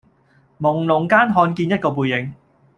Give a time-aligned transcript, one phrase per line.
[0.59, 2.33] 濛朧間看見一個背影